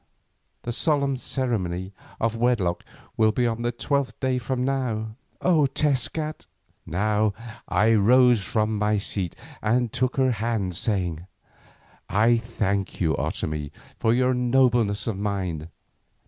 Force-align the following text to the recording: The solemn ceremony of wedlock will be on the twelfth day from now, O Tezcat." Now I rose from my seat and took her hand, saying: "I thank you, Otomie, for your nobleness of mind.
The 0.63 0.71
solemn 0.73 1.15
ceremony 1.15 1.93
of 2.19 2.35
wedlock 2.35 2.83
will 3.17 3.31
be 3.31 3.45
on 3.45 3.61
the 3.61 3.71
twelfth 3.71 4.19
day 4.19 4.39
from 4.39 4.63
now, 4.65 5.13
O 5.43 5.67
Tezcat." 5.67 6.47
Now 6.87 7.33
I 7.67 7.93
rose 7.93 8.43
from 8.43 8.79
my 8.79 8.97
seat 8.97 9.35
and 9.61 9.93
took 9.93 10.17
her 10.17 10.31
hand, 10.31 10.75
saying: 10.75 11.27
"I 12.09 12.37
thank 12.37 12.99
you, 12.99 13.13
Otomie, 13.15 13.69
for 13.99 14.11
your 14.11 14.33
nobleness 14.33 15.05
of 15.05 15.19
mind. 15.19 15.67